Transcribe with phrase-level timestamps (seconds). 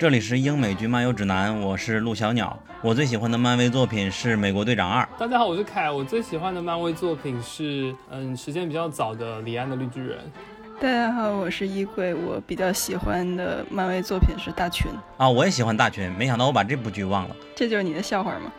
[0.00, 2.56] 这里是英美剧漫游指南，我是陆小鸟。
[2.82, 5.02] 我最喜欢的漫威作品是《美国队长二》。
[5.18, 5.90] 大家好，我是凯。
[5.90, 10.16] 我最喜欢的漫威作品是，嗯，时间比较早的李安的《绿巨人》。
[10.80, 12.14] 大家好，我是衣柜。
[12.14, 17.34] 我比较喜欢的漫威作品是《大群》，啊，我也喜欢大群，没想到我把这部剧忘了。
[17.56, 18.52] 这就是你的笑话吗？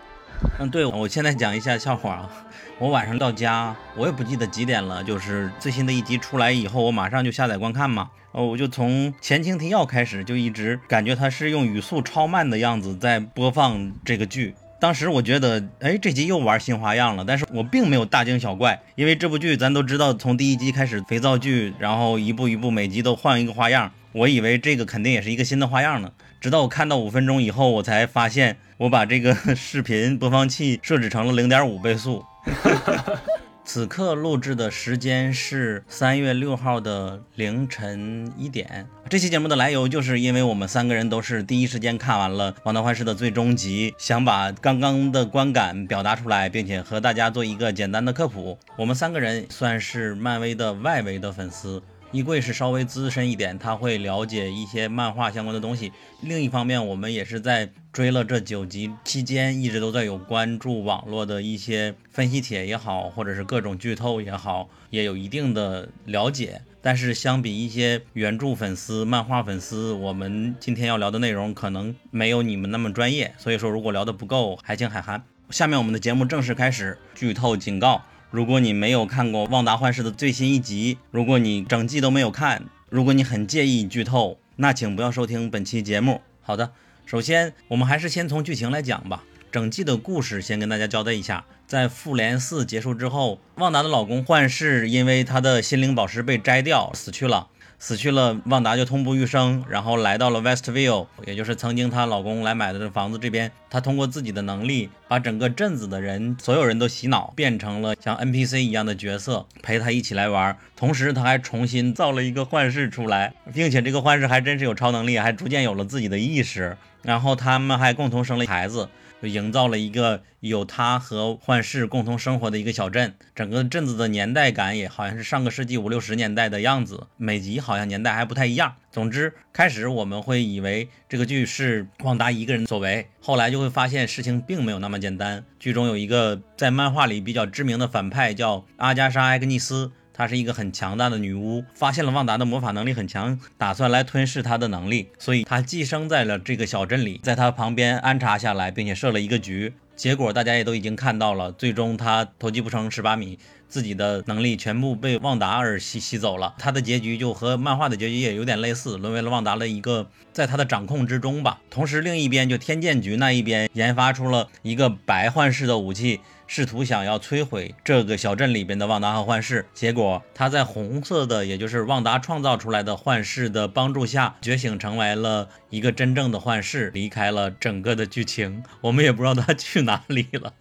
[0.60, 2.30] 嗯，对，我现在讲一下笑话啊。
[2.78, 8.10] 我晚上到家，我也不记得几点了，就是最新的一集出来以后，我马上就下载观看嘛。
[8.34, 14.54] 哦，我就从前情提要开始，就一直感觉它是用语速超慢的样子在播放这个剧。
[14.80, 26.12] 当时我觉得，哎，这集又玩新花样了，但是我并没有大惊小怪，因为这部剧咱都知道，从第一集开始肥皂剧，然后一步一步每集都换一个花样，我以为这个肯定也是一个新的花样呢。
[26.40, 32.24] 直到我看到五分钟以后，我才发现我把这个视频播放器设置成了零点五倍速。
[33.72, 38.88] 此刻录制的时间是三月六号的凌晨一点。
[39.08, 48.58] 这期节目的来由，就是因为我们三个人都是第一时间看完了《王道幻视》的最终集，想把刚刚的观感表达出来，并且和大家做一个简单的科普。
[48.76, 51.80] 我们三个人算是漫威的外围的粉丝。
[52.12, 55.92] 衣柜是稍微资深一点，他会了解一些漫画相关的东西。
[56.22, 66.62] 另一方面，我们也是在追了这九集期间，一直都在有关注网络的一些分析帖也好，或者是各种剧透也好，也有一定的了解。
[66.82, 75.22] 但是相比一些原著粉丝、漫画粉丝，我们今天要聊的内容可能没有你们那么专业，所以说如果聊得不够，还请海涵。
[75.50, 78.02] 下面我们的节目正式开始，剧透警告。
[78.32, 86.22] 如果你没有看过《旺达幻视》的最新一集，如果你整季都没有看，如果你很介意剧透，那请不要收听本期节目。
[86.42, 86.72] 好的，
[87.08, 89.24] 首先我们还是先从剧情来讲吧。
[89.52, 97.48] 整季的故事先跟大家交代一下，在复联四结束之后，旺达的老公幻视因为他的心灵宝石被摘掉死去了。
[97.82, 103.50] 死去了，旺达就痛不欲生，然后来到了 Westview，也就是曾经她老公来买的这房子这边。
[103.70, 110.58] 她通过自己的能力，把整个镇子的人，所有人都洗脑，变成了像 NPC 一样的角色，陪她一起来玩。
[110.76, 116.76] 同时，她还重新造了一个幻视出来，并且这个幻视还真是有超能力，还逐渐有了自己的意识。
[117.02, 118.90] 然后他们还共同生了孩子。
[119.22, 128.76] 就营造了一个有他和幻视共同生活的一个小镇，整个镇子的年代感也好像是上个世纪五六十年代的样子，每集好像年代还不太一样。
[128.92, 135.44] 总之，开始我们会以为这个剧是旺达一个人所为，后来就会发现事情并没有那么简单。
[135.60, 139.92] 剧中有一个在漫画里比较知名的反派叫阿加莎·埃格尼斯。
[140.20, 149.72] 她是一个很强大的女巫，发现了旺达的魔法能力很强，打算来吞噬她的能力，所以她寄生在了这个小镇里，在她旁边安插下来，并且设了一个局。
[149.96, 153.40] 结果大家也都已经看到了，最终她投机不成十八米，
[153.70, 156.54] 自己的能力全部被旺达尔吸吸走了。
[156.60, 161.62] 她的结局就和漫画的结局也有点类似，沦为了旺达的一个在她的掌控之中吧。
[161.70, 166.20] 同时，另一边就天剑局那一边研发出了一个白幻视的武器。
[166.50, 178.64] 试图想要摧毁这个小镇里边的旺达和幻视，结果他在红色的，也就是旺达创造出来的幻视的帮助下觉醒，成为了一个真正的幻视，离开了整个的剧情。
[178.82, 180.52] 我们也不知道他去哪里了。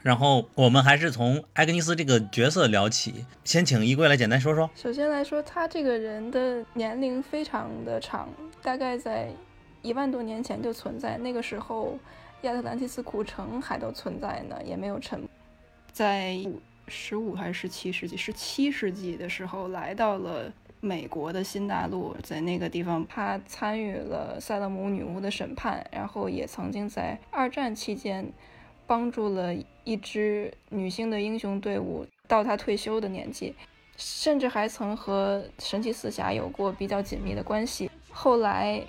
[0.00, 4.70] 然后我们还是从艾格尼斯这个角色聊起，先请衣柜来简单说说。
[4.74, 8.26] 首先来说，他这个人的年龄非常的长，
[8.62, 9.28] 大概在
[9.82, 11.98] 一万多年前就存在，那个时候。
[12.42, 15.26] 亚特兰蒂斯古城还都存在呢，也没有沉没。
[15.90, 16.38] 在
[16.86, 18.16] 十五还是十七世纪？
[18.16, 28.30] 十七世纪的时候，来到了美国的新大陆，在那个地方，他参与了塞勒姆女巫的审判，然后也曾经在二战期间
[28.86, 29.52] 帮助了
[29.82, 33.54] 一支女性的英雄队伍到他退休的年纪，
[33.96, 37.90] 甚至还曾和神奇四侠有过比较紧密的关系。
[38.12, 38.84] 后来。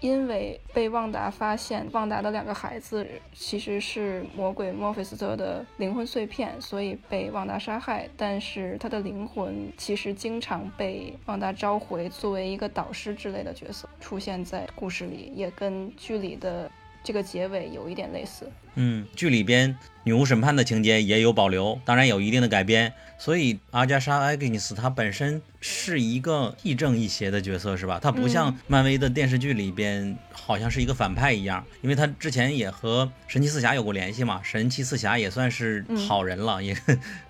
[0.00, 8.08] 因为被旺达发现，旺达的两个孩子其实是魔鬼莫菲斯特的灵魂碎片，所以被旺达杀害。
[8.16, 16.70] 但是他的灵魂其实经常被旺达召回，作为一个导师之类的角色出现在故事里，也跟剧里的
[17.02, 18.50] 这个结尾有一点类似。
[18.76, 22.92] 嗯，剧里边女巫审判的情节也有保留，当然有一定的改编。
[23.18, 27.98] 所以阿加莎·艾格尼斯她本身是一个亦正亦邪的角色，是吧？
[28.00, 34.40] 她不像漫威的电视剧里边好像是一个反派一样，因为她之前也和神奇四侠有过联系嘛。
[34.42, 36.74] 神奇四侠也算是好人了，也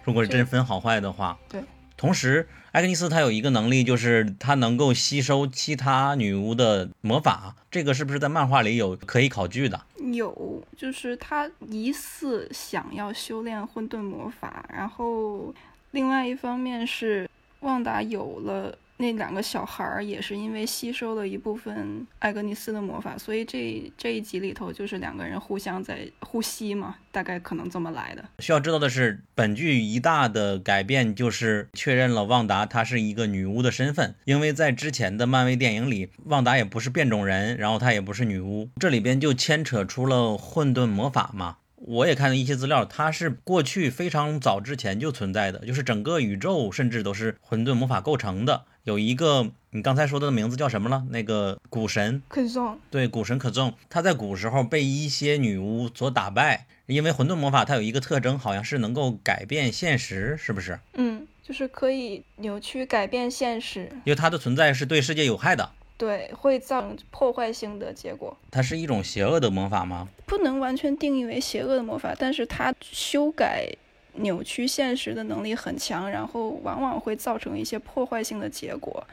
[0.05, 1.39] 如果是真分好坏的话。
[1.49, 1.61] 对。
[2.01, 7.55] 同时，艾格尼斯她有一个能力，就是她能够吸收其他女巫的魔法。
[7.71, 9.79] 这个是不是在漫画里有可以考据的？
[10.11, 15.55] 有，就是她疑似想要修炼混沌魔法，然后
[15.91, 17.29] 另外一方面是
[17.61, 18.75] 旺达有了。
[19.01, 28.23] 那两个小孩儿也是因为吸收了一部分艾格尼斯的魔法，所以这这一集里头就是两个人互相在呼吸嘛，大概可能这么来的。
[28.41, 41.57] 需要知道的是，本剧一大的改变就是确认了旺达她是一个女巫的身份，因为在之前的漫威电影里，旺达也不是变种人，然后她也不是女巫，这里边就牵扯出了混沌魔法嘛。
[41.77, 48.67] 我也看了一些资料，它是过去非常早之前就存在的，就是整个宇宙甚至都是混沌魔法构成的。
[48.85, 51.05] 有一个你刚才说的名字叫什么了？
[51.11, 60.81] 那个古神可颂，对，古神可颂，他在古时候被一些女巫所打败，因为混沌魔法它有一个特征，好像是能够改变现实，是不是？
[60.95, 68.37] 嗯，就是可以扭曲改变现实，因为它的存在是对世界有害的，对，会造成破坏性的结果。
[68.51, 70.09] 它是一种邪恶的魔法吗？
[70.27, 73.69] 不能完全定义为邪恶的魔法，但是它修改。
[74.15, 79.07] 扭曲现实的能力很强，然后往往会造成一些破坏性的结果，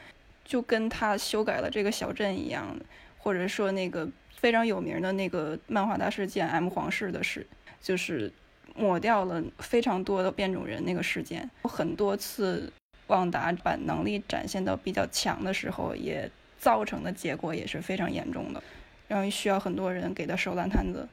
[0.44, 2.76] 就跟他修改了这个小镇一样，
[3.18, 7.46] 或者说那个非常有名的那个漫画大事件 M 皇室的事，
[7.80, 8.32] 就是
[8.76, 11.48] 抹掉了非常多的变种人那个事件。
[11.62, 12.72] 很多次
[13.06, 18.62] 旺达把能力展现到比较强的时候，也造成的结果也是非常严重的，
[19.06, 21.08] 然后需要很多人给他收烂摊子。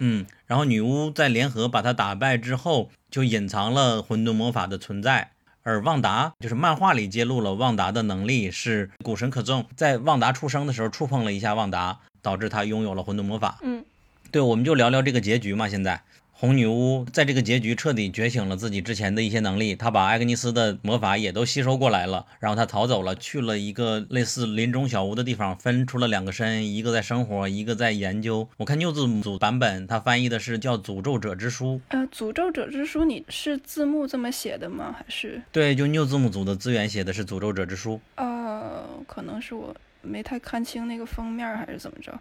[0.00, 5.30] 嗯，然后女巫在联合把他打败之后，就隐藏了混沌魔法的存在。
[5.62, 13.58] 而旺达就是漫画里揭露了旺达的能力是古神可憎，在旺达出生的时候触碰了一下旺达，导致他拥有了混沌魔法。
[13.62, 13.84] 嗯，
[14.30, 16.02] 对，我们就聊聊这个结局嘛，现在。
[16.40, 28.48] 红女巫在这个结局彻底觉醒了自己之前的一些能力，她把艾格尼斯的魔法也都吸收过来了，然后她逃走了，去了一个类似林中小屋的地方，分出了两个身，一个在生活，一个在研究。
[28.56, 31.74] 我看 New 字母组版本，它翻译的是叫《诅咒者之书》。
[31.88, 34.96] 呃，诅咒者之书，你是字幕这么写的吗？
[34.98, 35.42] 还是？
[35.52, 37.96] 对，就 New 字母组的资源写的是《诅咒者之书》。
[38.14, 42.18] 呃，可能是我没太看清那个封面，还是怎么着？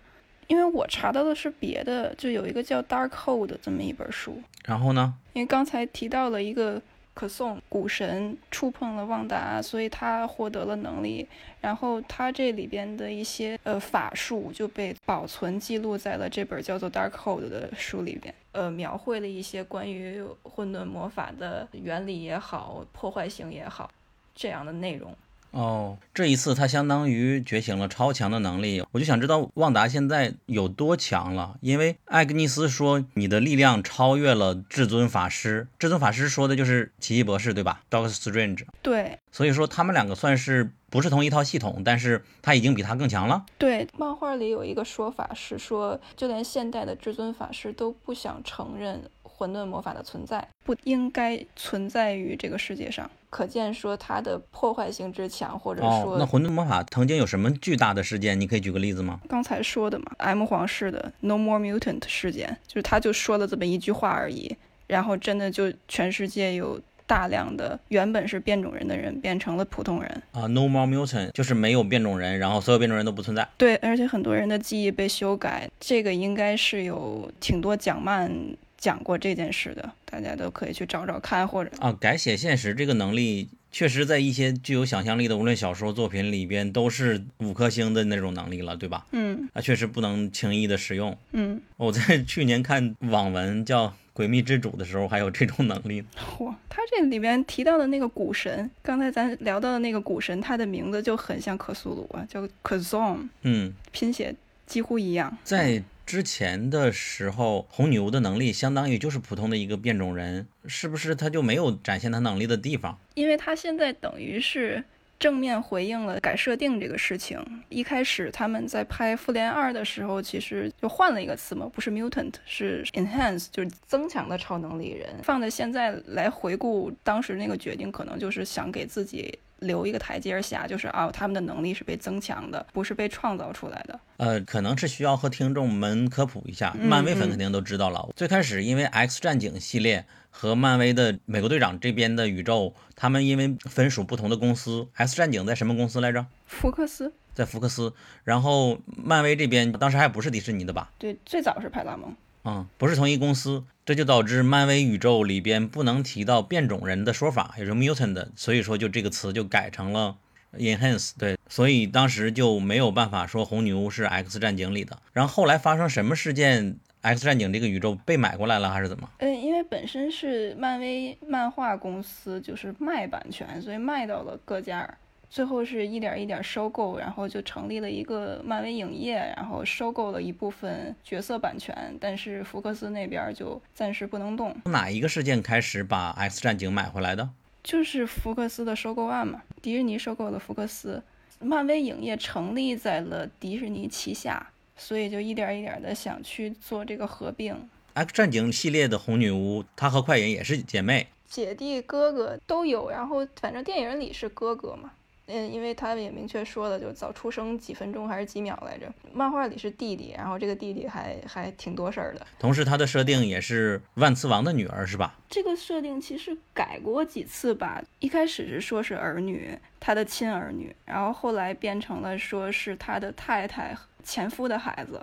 [0.49, 4.41] 因为我查到的是别的，就有一个叫《Dark Hold》这么一本书。
[4.65, 5.13] 然后呢？
[5.33, 6.81] 因为刚才提到了一个
[7.13, 11.27] 可颂古神触碰了旺达，所以他获得了能力。
[11.61, 23.91] 然后他这里边的一些呃法术就被保存记录在了这本叫做《Dark Hold》的书里边，呃，描绘了一些关于混沌魔法的原理也好，破坏性也好
[24.33, 25.15] 这样的内容。
[25.51, 31.57] 哦，这一次他相当于觉醒了超强的能力，我就想知道旺达现在有多强了。
[31.61, 38.65] 因为艾格尼斯说你的力量超越了至尊法师，至尊法师说的就是奇异博士，对吧？Doctor Strange。
[38.81, 43.45] 对，所以说他们两个算是不是同一套系统，但是他已经比他更强了。
[43.57, 49.01] 对，漫画里有一个说法是说，就连现代的至尊法师都不想承认。
[49.23, 58.39] 混沌魔法的存在不应该存在于这个世界上，可见说它的破坏性之强，或者说那混沌魔法曾经有什么巨大的事件？
[58.39, 59.19] 你可以举个例子吗？
[59.29, 64.55] 刚才说的嘛，M 皇室的 No More Mutant 事件，就是他就说了这么一句话而已，
[64.87, 73.47] 然后真的就全世界有大量的原本是变种人的人变成了普通人啊，No More Mutant 就是没有变种人，然后所有变种人都不存在。
[73.57, 78.31] 对，而且很多人的记忆被修改，这个应该是有挺多讲漫。
[78.79, 89.05] 讲过这件事的，大家都可以去找找看，或者啊，改写现实这个能力，确实在一些具有想象力的无论小说作品里边都是五颗星的那种能力了，对吧？
[89.11, 91.15] 嗯，啊，确实不能轻易的使用。
[91.33, 96.01] 嗯，我在去年看网文叫《诡秘之主》的时候，还有这种能力。
[96.39, 104.33] 哇，他这里边提到的那个古神，刚才咱聊到的那个古神，他的名字就很像克苏鲁啊，叫 Kazom，嗯，拼写
[104.65, 105.37] 几乎一样。
[105.43, 111.13] 在之前的时候，红牛的能力相当于就是普通的一个变种人，是不是？
[111.13, 112.97] 他就没有展现他能力的地方？
[113.13, 114.83] 因为他现在等于是
[115.19, 117.39] 正面回应了改设定这个事情。
[117.69, 125.07] 一开始他们在拍《复联二》的时候，其实就换了一个词嘛，不是 mutant，是 enhance，就是增强的超能力人。
[125.21, 133.99] 放在现在来回顾当时那个决定，可能就是想给自己留一个台阶下，就是啊，他们的能力是被增强的，不是被创造出来的。
[134.17, 138.09] 呃，可能是需要和听众们科普一下，嗯漫威粉肯定都知道了。
[138.15, 146.25] 最开始因为 X 战警系列和漫威的美国队长这边的宇宙，他们因为分属不同的公司，X 战警在什么公司来着？
[146.45, 147.93] 福克斯在福克斯。
[148.23, 150.91] 然后漫威这边当时还不是迪士尼的吧？
[150.97, 152.15] 对，最早是派拉蒙。
[152.45, 160.15] 嗯，不是同一公司，这就导致漫威宇宙里边不能提到变种人的说法，也就是 mutant 的，所以说就这个词就改成了
[160.59, 161.13] enhance。
[161.17, 164.95] 对，所以当时就没有办法说红女巫是 X 战警里的。
[165.11, 169.09] 然后后来发生什么事件，X 战警这个宇宙被买过来了，还是怎么？
[169.17, 174.87] 嗯，因为本身是漫威漫画公司，就是卖版权，所以卖到了各家。
[175.29, 184.55] 最后是一点一点收购，然后就成立了一个漫威影业，然后收购了一部分角色版权，但是福克斯那边就暂时不能动。
[184.65, 187.29] 哪一个事件开始把 X 战警买回来的？
[187.61, 191.03] 就是福克斯的收购案嘛，迪士尼收购了福克斯，
[191.39, 197.55] 漫威影业成立在了迪士尼旗下，所以就一点一点的想去做这个合并。
[197.93, 201.07] X 战警系列的红女巫，她和快银也是姐妹。
[201.27, 204.89] 姐弟哥哥都有，然后反正电影里是哥哥嘛，
[205.31, 208.91] 嗯，因为他们也明确说了，就早出生几分钟还是几秒来着。
[209.13, 212.25] 漫画里是弟弟，然后这个弟弟还还挺多事儿的。
[212.39, 215.15] 同时，他的设定也是万磁王的女儿，是吧？
[215.29, 224.99] 这个设定其实改过几次吧，一开始是说是儿女，他的亲儿女，然后后来变成了说是他的太太前夫的孩子，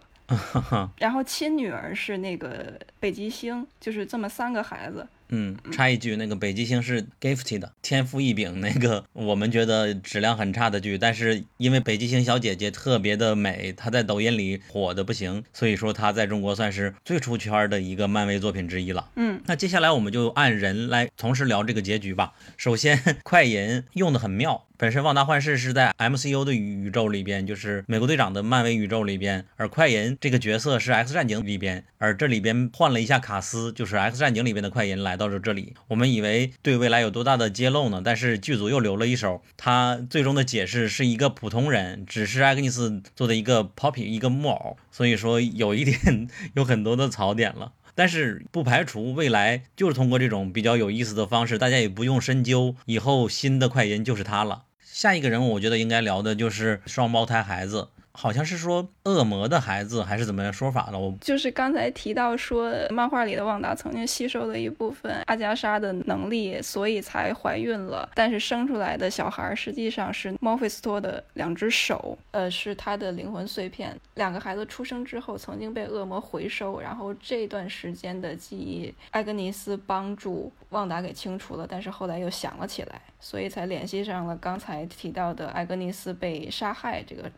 [0.99, 5.07] 然后亲女儿是那个北极星，就是这么三个孩子。
[5.29, 19.11] 嗯，插一句，那个北极星是 Gifted 的天赋异禀，那个 我们觉得质量很差的剧，但是因为北极星小姐姐特别的美，她在抖音里火的不行，所以说她在中国算是最出圈的一个漫威作品之一了。
[19.17, 22.33] 嗯，那接下来我们就按人来同时聊这个结局吧。
[22.57, 24.66] 首先， 快银用的很妙。
[24.79, 35.73] 本身旺达幻视是在 MCU 的宇宇宙里边，就是美国队长的漫威宇宙里边，而快银这个角色是 X 战警里边，而这里边换了一下卡斯，就是 X 战警里边的快银来到了这里。
[35.89, 38.03] 我们以为对未来有多大的揭露呢？
[38.05, 47.73] 但是剧组又留了一手，他最终的解释是一个普通人，只是艾格尼斯做的一个 Poppy 一个木偶，所以说有一点 有很多的槽点了。
[47.97, 54.65] 但是不排除未来就是通过这种比较有意思的方式，大家也不用深究，以后新的快银就是他了。
[54.85, 60.99] 下一个人物，我觉得应该聊的就是双胞胎孩子，好像是说恶魔的孩子还是怎么样说法了？
[60.99, 68.09] 我就是刚才提到说，漫画里的旺达曾经吸收了一部分阿加莎的能力，所以才怀孕了。
[68.15, 73.95] 但是生出来的小孩实际上是墨菲斯托的两只手，呃，是他的灵魂碎片。
[74.15, 87.31] 两个孩子出生之后曾经被恶魔回收，然后这段时间的记忆，艾格尼斯帮助旺达给清除了，但是后来又想了起来，所以才联系上了刚才提到的艾格尼斯被杀害这个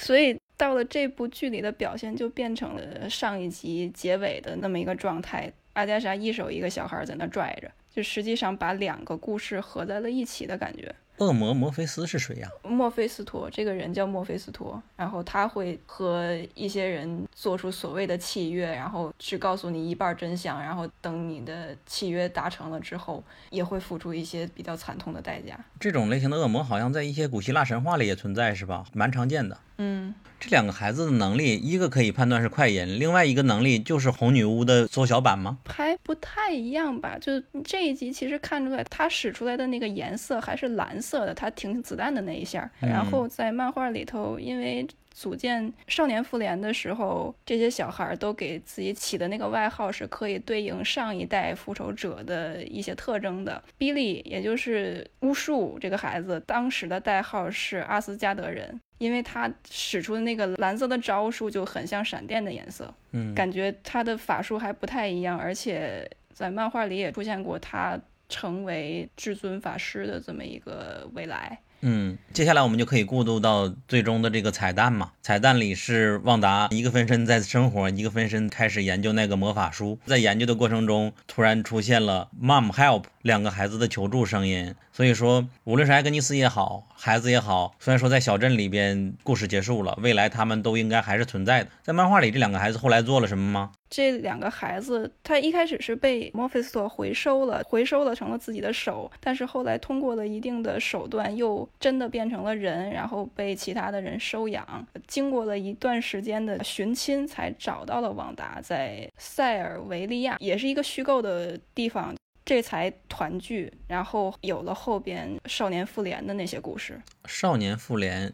[0.00, 5.52] 所以到了这部剧里的表现，就变成了上一集结尾的那么一个状态。
[5.74, 10.94] 阿加莎一手一个小孩在那拽着，就实际上把两个故事合在了一起的感觉。
[11.18, 25.56] 恶魔墨菲斯是谁呀、墨菲斯托这个人叫墨菲斯托，然后他会和一些人做出所谓的契约，然后去告诉你一半真相，然后等你的契约达成了之后，也会付出一些比较惨痛的代价。
[25.78, 28.84] 这种类型的恶魔好像在一些古希腊神话里也存在，是吧？
[28.92, 29.56] 蛮常见的。
[29.78, 35.58] 嗯，这两个孩子的能力，一个可以判断是快银，另外一个能力就是红女巫的缩小版吗？
[35.66, 37.18] 还不太一样吧？
[37.18, 42.70] 就这一集其实看出来，他使出来的那个颜色还是蓝色的，他停子弹的那一下。
[42.80, 53.62] 嗯然后在漫画里头，因为组建少年复联的时候，这些小孩都给自己起的那个外号是可以对应上一代复仇者的一些特征的。
[53.78, 58.80] 比利，也就是巫术这个孩子，当时的代号是阿斯加德人。
[58.98, 67.98] 因为他使出的那个蓝色的招数就很像闪电的颜色，嗯，感觉他的法术还不太一样，而且在漫画里也出现过他
[68.28, 71.58] 成为至尊法师的这么一个未来。
[71.86, 75.12] 嗯，接下来我们就可以过渡到最终的这个彩蛋嘛。
[75.20, 79.98] 彩蛋里是旺达一个分身在生活，一个分身开始研究那个魔法书。
[80.06, 84.74] 在研究的过程中，突然出现了 “mom help” 两个孩子的求助声音。
[84.96, 91.70] 所以说，无论是艾格尼斯也好，孩子也好，虽然说在小镇里边故事结束了，未来他们都应该还是存在的。
[91.82, 93.72] 在漫画里，这两个孩子后来做了什么吗？
[93.90, 104.86] 这两个孩子，他一开始是被墨菲斯托回收了，回收了成了自己的手，但是后来通过了一定的手段，又真的变成了人，然后被其他的人收养。
[105.08, 112.14] 经过了一段时间的寻亲，才找到了旺达，在塞尔维利亚，也是一个虚构的地方。
[112.44, 117.00] 这才团聚，然后有了后边少年复联的那些故事。
[117.24, 118.32] 少年复联，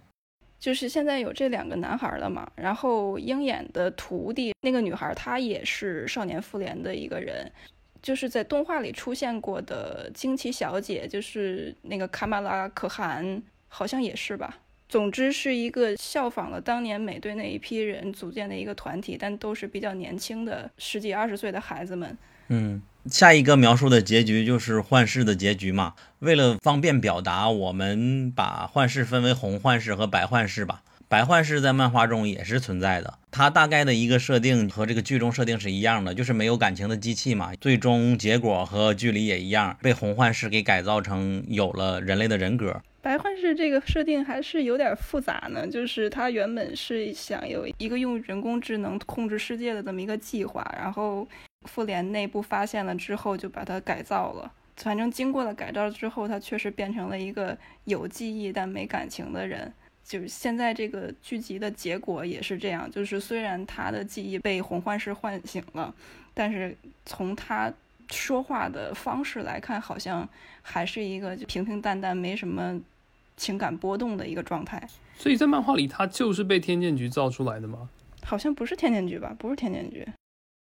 [0.59, 7.51] 就是现在有这两个男孩了嘛，然后鹰眼的徒弟那个女孩，她也是少年复联的一个人，
[8.03, 14.59] 就是在动画里出现过的惊奇小姐，就是那个卡马拉可汗，好像也是吧。
[14.89, 22.19] 总之是一个效仿了当年美队那一批人组建的一个团体，但都是比较年轻的十几二十岁的孩子们。
[22.49, 25.95] 嗯，下一个描述的结局就是幻视的结局嘛。
[26.19, 30.83] 为了方便表达，我们把幻视分为红幻视和白幻视吧。
[31.09, 37.53] 白幻视在漫画中也是存在的，它大概的一个设定和这个剧中设定是一样的，就是没有感情的机器嘛。
[37.61, 42.81] 最终结果和剧里也一样，被红幻视给改造成有了人类的人格。
[43.03, 51.27] 白幻视这个设定还是有点复杂呢，就是他原本是想有一个用人工智能控制世界的这么一个计划，然后
[51.69, 54.53] 复联内部发现了之后就把它改造了。
[54.77, 59.73] 反正经过了改造之后，他确实变成了一个有记忆但没感情的人。
[60.03, 65.95] 就是现在这个剧集的结果也是这样，就是虽然他的记忆被红幻视唤醒了，
[66.35, 67.73] 但是从他。
[68.13, 70.29] 说话的方式来看，好像
[70.63, 72.77] 还是一个就平平淡淡、没什么
[73.37, 74.83] 情感波动的一个状态。
[75.17, 77.89] 所以在漫画里，他就是被天剑局造出来的吗？
[78.25, 79.33] 好像不是天剑局吧？
[79.39, 80.05] 不是天剑局。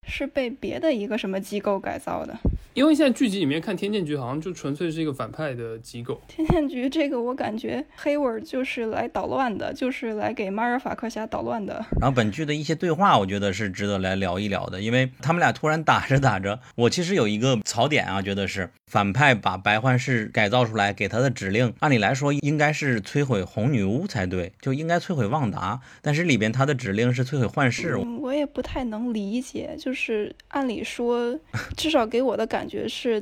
[0.07, 2.39] 是被别的一个什么机构改造的？
[2.75, 6.21] 因为现在剧集里面看天剑局好像就纯粹是一个反派的机构。
[6.27, 11.85] 天剑局这个我感觉黑文就是来捣乱的，就是来给马尔法克侠捣乱的。
[12.01, 31.39] 然后本剧的一些对话，我觉得是值得来聊一聊的，因为他们俩突然打着打着，我其实有一个槽点啊，觉得是反派把白幻视改造出来，给他的指令，按理来说应该是摧毁红女巫才对，就应该摧毁旺达，但是里边他的指令是摧毁幻视，我也不太能理解，就是按理说，
[31.77, 33.19] 至少给我的感觉是，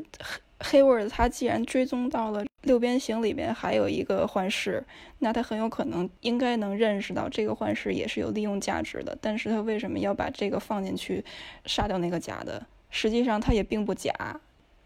[0.58, 4.84] 黑黑沃尔他既然追踪到了六边形里边还有一个幻视，
[5.20, 9.16] 那他很有可能应该能认识到这个幻视也是有利用价值的。
[9.20, 11.24] 但是他为什么要把这个放进去，
[11.64, 12.66] 杀掉那个假的？
[12.90, 14.12] 实际上它也并不假。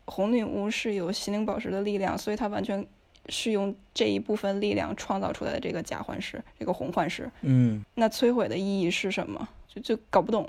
[0.04, 2.86] 红女巫是有心灵宝石的力量，所以他完全
[3.30, 7.30] 是用这一部分力量创造出来的这个假幻视，这个红幻视。
[7.40, 9.48] 嗯，那摧毁的意义是什么？
[9.66, 10.46] 就就搞不懂。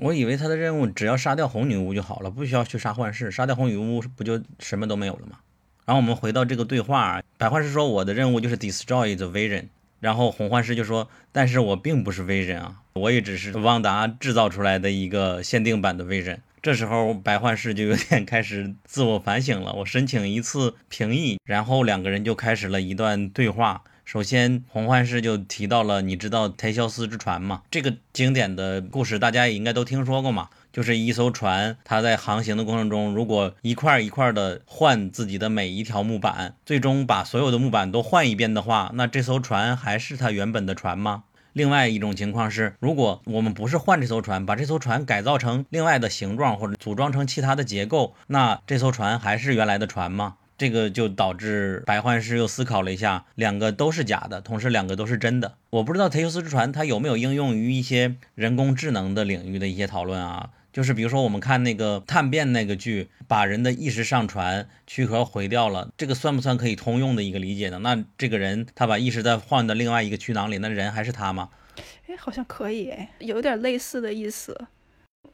[0.00, 3.32] 我以为他的任务只要杀掉红女巫就好了，不需要去杀幻视。
[3.32, 5.38] 杀掉红女巫不就什么都没有了吗？
[5.84, 9.64] 然后我们回到这个对话，白幻视说我的任务就是 destroy the vision，
[9.98, 16.38] 然后红幻视就说，但是我并不是 vision 啊，我也只是旺达制造出来的一个限定版的 vision。
[16.62, 23.82] 这时候白幻视就有点开始自我反省了，我申请一次评议，然后两个人就开始了一段对话。
[24.08, 27.60] 首先，洪幻视就提到了，你知道忒修斯之船吗？
[27.70, 30.48] 这个经典的故事大家也应该都听说过嘛。
[30.72, 41.24] 就是一艘船，它在航行的过程中，如果一块一块的换自己的每一条木板，最终把所有的木板都换一遍的话，那这艘船还是它原本的船吗？
[41.52, 50.36] 另外一种情况是，如果我们不是换这艘船，把这艘船改造成另外的形状或者组装成其他的结构，那这艘船还是原来的船吗？
[50.58, 55.54] 这个就导致白幻师又思考了一下，两个都是假的，同时两个都是真的。
[55.70, 60.50] 我不知道忒修斯之船它有没有应用于一些人工智能的领域的一些讨论啊？
[60.70, 67.78] 就是比如说我们看那个探变那个剧，把人的意识上传，躯壳毁掉了，这个算不算可以通用的一个理解呢？
[67.78, 71.48] 那这个人他把意识再换到另外一个躯囊里，那人还是他吗？
[72.08, 74.66] 哎，好像可以，有点类似的意思。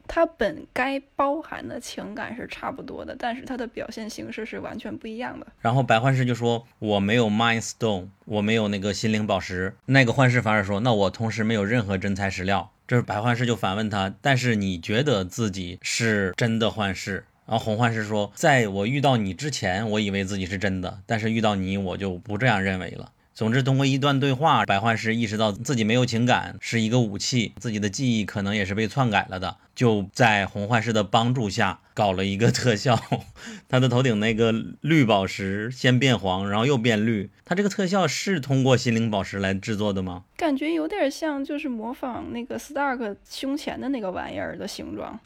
[0.06, 5.46] 它本该包含的情感是差不多的，但是它的表现形式是完全不一样的。
[5.60, 29.56] 然后白幻视就说：“我没有 Mind Stone，我没有那个心灵宝石。”那个幻视反而说：“那我同时没有任何真材实料。”这是白幻视就反问他：“但是你觉得自己是真的幻视？”然后红幻视说：“在我遇到你之前，我以为自己是真的，但是遇到你，我就不这样认为了。”总之，通过一段对话，白幻师意识到自己没有情感是一个武器，自己的记忆可能也是被篡改了的。
[29.74, 32.96] 就在红幻视的帮助下，搞了一个特效，
[33.68, 37.28] 他的头顶那个绿宝石先变黄，然后又变绿。
[37.44, 40.22] 他这个特效是通过心灵宝石来制作的吗？
[40.36, 45.18] 感觉有点像，就是模仿那个 Stark 胸前的那个玩意儿的形状，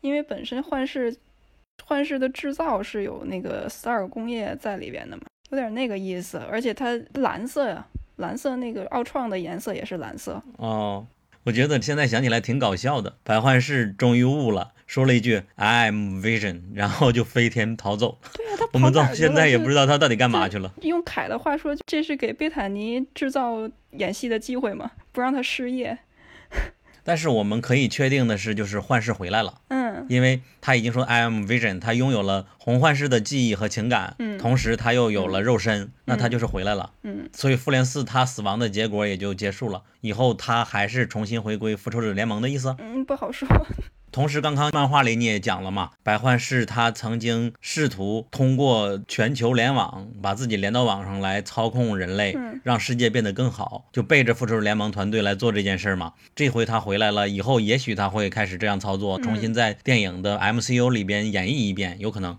[0.00, 1.16] 因为本身幻视
[1.84, 5.22] 幻视的制造是有那个 Stark 工业在里边的嘛。
[5.50, 11.06] 有点那个意思，而且它蓝色呀，蓝色那个奥创的颜色也是蓝色哦。
[11.44, 13.16] 我觉得现在想起来挺搞笑的。
[13.22, 18.18] 白幻视终于悟了，说了一句 "I'm Vision"，然后就飞天逃走。
[18.32, 20.72] 对呀，他 我们到现在也不知道他到底干嘛去了。
[20.80, 25.98] 用凯的话说，这是给贝坦尼制造演戏的机会嘛，不让他失业。
[27.06, 29.60] 但是我们可以确定的是，就是幻视回来了。
[29.68, 29.84] 嗯。
[29.96, 36.92] 嗯因为他已经说 I am Vision，他拥有了红幻视的记忆和情感，嗯同时他又有了肉身，那他就是回来了。
[37.02, 42.74] 嗯所以复联四他死亡的结果也就结束了，以后他还是重新回归复仇者联盟的意思。
[42.78, 43.46] 嗯，不好说。
[44.14, 56.12] 同时，刚刚漫画里你也讲了嘛，白幻视他曾经试图通过全球联网把自己连到网上来操控人类，嗯让世界变得更好，就背着复仇者联盟团队来做这件事儿嘛。
[56.36, 62.38] 这回他回来了，以后也许他会开始这样操作，嗯重新在电影的 MCU 里边演绎一遍，有可能。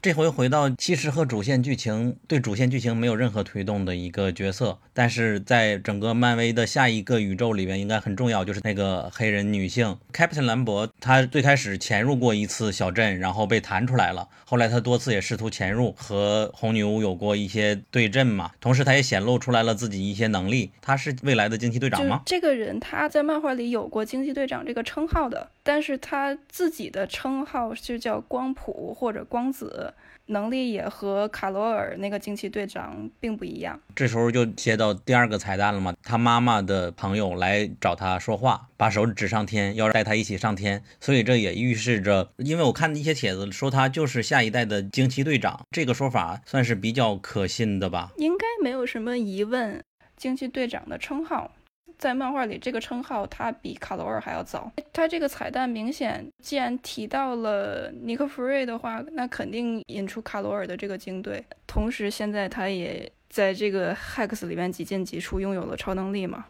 [0.00, 9.96] 对，这回回到其实和主线剧情对主线剧情没有任何推动的一个角色，但是在整个漫威的下一个宇宙里边应该很重要，就是那个黑人女性。
[10.12, 22.22] Captain 兰博，她最开始潜入过一次小镇，然后被弹出来了，后来她多次也试图潜入，和红女巫有过一些对阵嘛，同时她也显露出来了自己一些能力，她是未来的惊奇队长吗？
[22.24, 29.92] 这个人他在漫画里有过惊奇队长这个称号的，但是他自己的称号就叫光谱或者光子，
[30.26, 33.80] 能力也和卡罗尔那个惊奇队长并不一样。
[33.96, 48.12] 这时候就接到第二个彩蛋了嘛，他妈妈的朋友来找他说话，把手指上天，要带他一起上天，所以这也预示着，因为我看一些帖子说他就是下一代的惊奇队长，这个说法算是比较可信的吧？
[48.18, 49.82] 应该没有什么疑问。
[50.16, 51.52] 惊奇队长的称号，
[51.98, 54.70] 在漫画里这个称号他比卡罗尔还要早。
[54.92, 61.44] 他这个彩蛋明显，既然提到了尼克弗瑞的话，那肯定引出卡罗尔的这个精队。
[61.66, 66.46] 同时，现在他也在这个 Hex 里面几进几出，拥有了超能力嘛，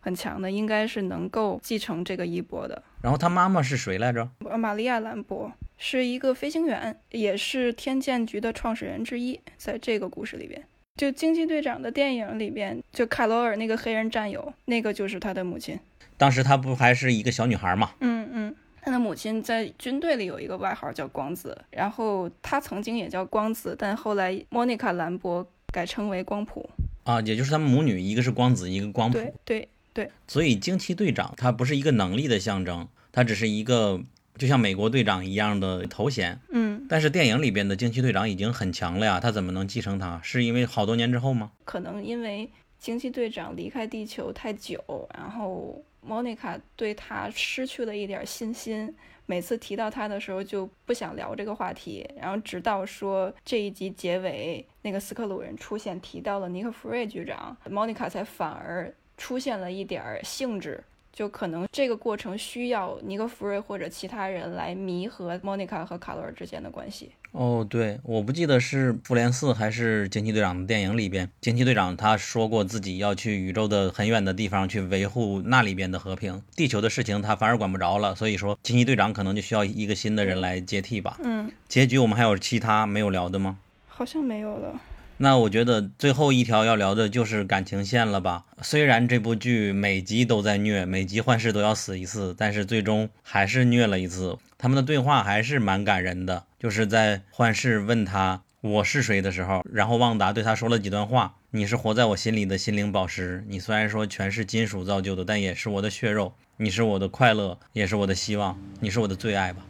[0.00, 2.82] 很强的，应该是能够继承这个衣钵的。
[3.02, 4.28] 然后他妈妈是谁来着？
[4.48, 9.40] 呃玛利亚·兰博是一个飞行员，也是天剑局的创始人之一。
[9.56, 10.62] 在这个故事里边，
[11.00, 15.80] 就惊奇队长的电影里边，就卡罗尔那个黑人战友，那个就是他的母亲。
[16.18, 17.92] 当时她不还是一个小女孩嘛？
[18.00, 26.68] 嗯嗯，他的母亲在军队里有一个外号叫光子，然后他曾经也叫光子，但后来莫妮卡·兰博改称为光谱。
[27.04, 29.16] 啊，也就是他们母女，一个是光子，一个光谱。
[29.16, 33.98] 对对对，所以惊奇队长他不是一个能力的象征，他只是一个
[34.36, 36.38] 就像美国队长一样的头衔。
[36.50, 40.20] 嗯，但是电影里边的惊奇队长已经很强了呀，他怎么能继承他？
[40.24, 41.52] 是因为好多年之后吗？
[41.64, 42.50] 可能因为
[42.80, 48.92] 惊奇队长离开地球太久，然后莫妮卡对他失去了一点信心。
[49.26, 60.82] 每次提到他的时候就不想聊这个话题，然后直到说这一集结尾那个斯克鲁人出现，提到了尼克弗瑞局长，莫妮卡才反而出现了一点兴致。
[61.12, 67.10] 就可能这个过程需要尼克弗瑞或者其他人来弥合莫妮卡和卡罗尔之间的关系。
[67.32, 81.18] 哦，对，我不记得是复联四还是惊奇队长的电影里边，惊奇队长他说过自己要去宇宙的很远的地方去维护那里边的和平，地球的事情他反而管不着了，所以说惊奇队长可能就需要一个新的人来接替吧。
[81.22, 83.58] 嗯，结局我们还有其他没有聊的吗？
[83.86, 84.80] 好像没有了。
[85.22, 88.46] 那我觉得最后一条要聊的就是感情线了吧。
[88.62, 94.38] 虽然这部剧每集都在虐，每集幻视都要死一次，但是最终还是虐了一次。
[94.56, 109.66] 他们的对话还是蛮感人的，就是在幻视问他我是谁的时候，然后旺达对他说了几段话：“你是活在我心里的心灵宝石，你虽然说全是金属造就的，但也是我的血肉，你是我的快乐，也是我的希望，你是我的最爱吧。”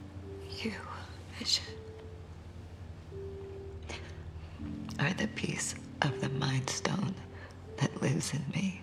[0.63, 0.71] You,
[5.01, 7.15] are the piece of the Mind Stone
[7.79, 8.83] that lives in me.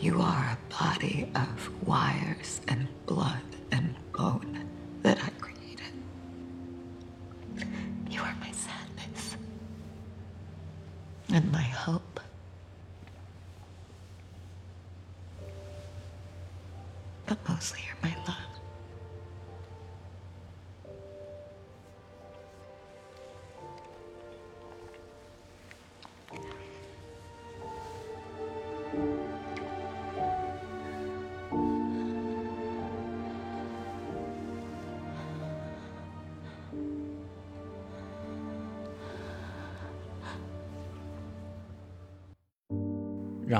[0.00, 4.51] You are a body of wires and blood and bone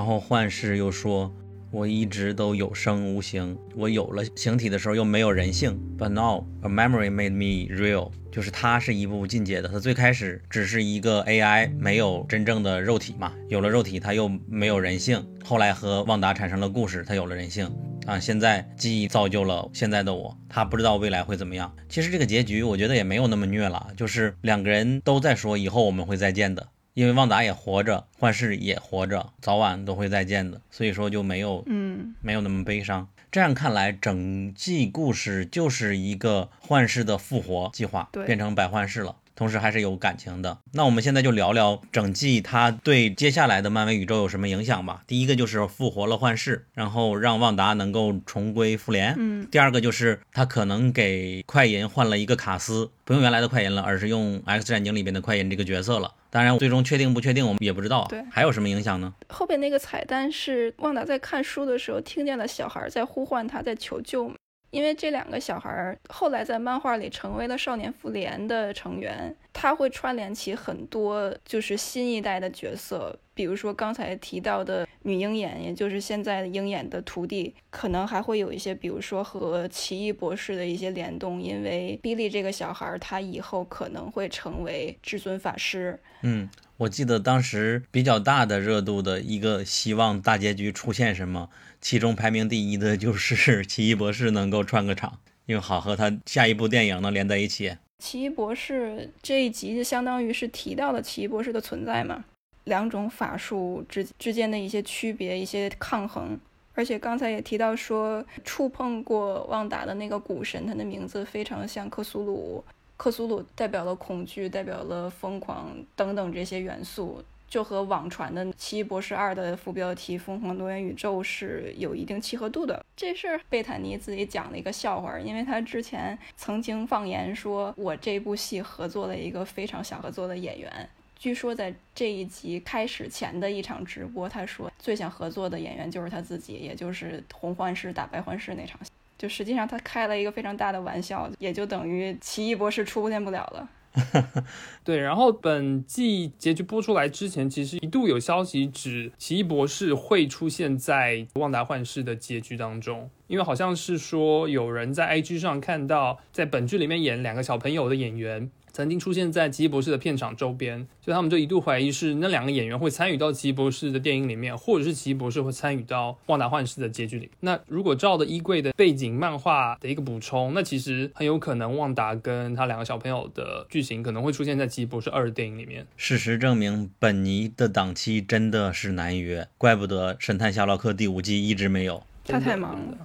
[0.02, 1.32] 然后幻视又说
[1.70, 5.80] ：“我一直都有声无形，我有了形体的时候又没有人性。
[5.96, 15.24] But now a memory made me real。”就是它是一步进阶的，它最开始只是一个 AI，没有真正的肉体嘛，有了肉体它又没有人性。
[15.44, 17.72] 后来和旺达产生了故事，它有了人性
[18.04, 18.18] 啊。
[18.18, 21.72] 现在记忆造就了现在的我，他不知道未来会怎么样。
[21.88, 26.66] 其实这个结局我觉得也没有那么虐了，就是两个人都在说以后我们会再见的。
[26.94, 33.08] 因为旺达也活着，幻视也活着，早晚都会再见的，所以说就没有嗯，没有那么悲伤。
[33.30, 39.16] 这样看来，整季故事就是一个幻视的复活计划，对变成百幻视了。
[39.42, 40.56] 同时还是有感情的。
[40.72, 45.02] 那我们现在就聊聊整季它对接下来的漫威宇宙有什么影响吧。
[45.04, 49.16] 第一个就是复活了幻视，然后让旺达能够重归复联。
[49.18, 56.12] 嗯，第二个就是他可能给快银换了一个卡斯，不用原来的快银了，而是用 X 战警里边的快银这个角色了。
[56.30, 58.06] 当然，最终确定不确定我们也不知道啊。
[58.08, 59.12] 对还有什么影响呢？
[59.28, 64.36] 后边那个彩蛋是旺达在看书的时候听见了小孩在呼唤他，在求救嘛。
[64.72, 91.48] 因为这两个小孩儿后来在漫画里成为了少年复联的成员，他会串联起很多就是新一代的角色，比如说刚才提到的女鹰眼，也就是现在的鹰眼的徒弟，可能还会有一些，比如说和奇异博士的一些联动，因为比利这个小孩儿他以后可能会成为至尊法师，嗯，我记得当时比较大的热度的一个希望大结局出现什么，
[91.80, 97.76] 其中排名第一的就是 奇异博士能够串个场，因为好和他下一部电影能连在一起。
[97.98, 102.24] 奇异博士这一集就相当于是提到了奇异博士的存在嘛，
[102.64, 106.36] 两种法术之之间的一些区别、一些抗衡。
[106.74, 112.64] 而且刚才也提到说，触碰过旺达的那个古神，他的名字非常像克苏鲁，
[112.96, 122.84] 克苏鲁代表了恐惧，代表了疯狂等等这些元素，就和网传的《奇异博士二》的副标题“疯狂多元宇宙”是有一定契合度的。
[122.96, 130.88] 这事儿贝坦尼自己讲了一个笑话，因为他之前曾经放言说，我这部戏合作了一个非常想合作的演员。
[131.18, 138.90] 据说在这一集开始前的一场直播，他说最想合作的演员就是他自己，也就是红幻视打白幻视那场戏。
[139.22, 143.68] 就实际上他开了一个非常大的玩笑，也就等于奇异博士出现不了了。
[144.82, 158.50] 对，然后本季结局播出来之前，其实一度有消息指奇异博士会出现在旺达幻视的结局当中，因为好像是说有人在 IG 上看到，在本剧里面演两个小朋友的演员。
[158.72, 167.30] 曾经出现在奇异博士的片场周边，所以他们就一度怀疑是那两个演员会参与到奇异博士的电影里面，或者是奇异博士会参与到旺达幻视的结局里。
[167.40, 175.86] 那如果照着衣柜的背景漫画的一个补充，那其实很有可能旺达跟他两个小朋友的剧情可能会出现在奇异博士二的电影里面。
[175.96, 182.02] 事实证明，本尼的档期真的是难约，怪不得《神探夏洛克》第五季一直没有。
[182.24, 182.96] 他太忙了。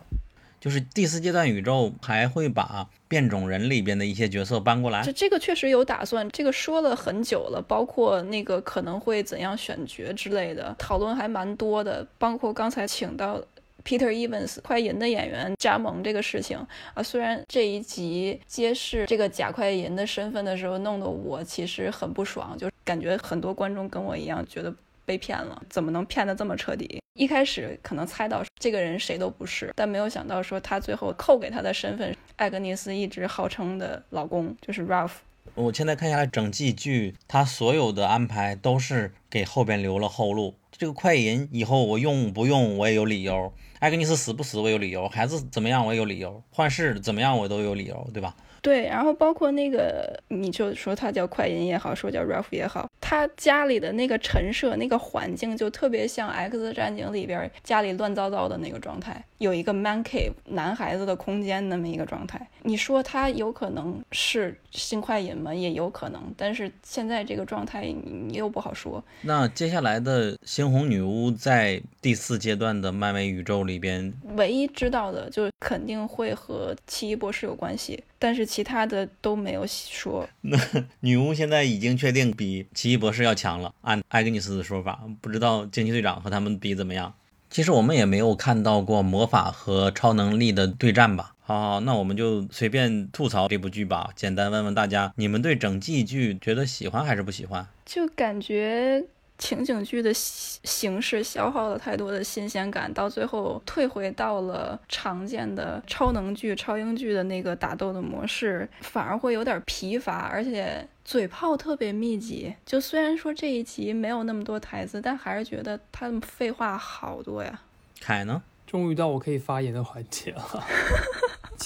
[0.60, 13.41] 就是第四阶段宇宙还会把变种人里边的一些角色搬过来这，这个确实有打算，这个说了很久了，包括那个可能会怎样选角之类的讨论还蛮多的，包括刚才请到
[13.86, 16.58] Peter Evans 快银的演员加盟这个事情
[16.93, 24.74] 啊，虽然这一集揭示这个假快银的身份的时候，弄得我其实很不爽，就感觉很多观众跟我一样觉得。
[25.08, 27.02] 被骗了，怎么能骗得这么彻底？
[27.17, 35.13] 一开始可能猜到这个人谁都不是，但没有想到说他最后扣给他的身份，艾格尼斯一直号称的老公就是 Ralph。
[35.56, 40.53] 我现在看下来，整季剧他所有的安排都是给后边留了后路。
[40.71, 48.36] 这个快银以后我用不用我也有理由，艾格尼斯死不死我有理由，孩子怎么样我也有理由，幻视怎么样我都有理由，对吧？
[48.62, 62.47] 对，然后包括那个，你就说他叫快银也好，说叫 Ralph 也好，他家里的那个陈设、那个环境就特别像《X 战警》里边家里乱糟糟的那个状态，有一个 man cave 男孩子的空间那么一个状态。
[62.63, 65.54] 你说他有可能是新快银吗？
[65.54, 69.04] 也有可能，但是现在这个状态你又不好说。
[69.21, 80.28] 那接下来的猩红女巫在第四阶段的漫威宇宙里边，唯一知道的就是肯定会和奇异博士有关系，但是其他的都没有说。
[80.41, 80.58] 那
[81.00, 87.13] 女巫现在已经确定比奇异博士要强了，按艾格尼斯的说法，不知道惊奇队长和他们比怎么样。
[87.49, 91.33] 其实我们也没有看到过魔法和超能力的对战吧？
[91.41, 94.10] 好好，那我们就随便吐槽这部剧吧。
[94.15, 97.65] 简单问问大家，你们对整季剧觉得喜欢还是不喜欢？
[97.86, 99.05] 就感觉
[99.38, 112.54] 情景剧的形形式消耗了太多的新鲜感，到最后退回到了常见的超能剧、超英剧的那个打斗的模式，反而会有点疲乏，而且嘴炮特别密集。
[112.65, 117.62] 就虽然说这一集没有那么多台词，但还是觉得他们废话好多呀。
[118.00, 118.43] 凯呢？
[118.65, 120.43] 终于到我可以发言的环节了。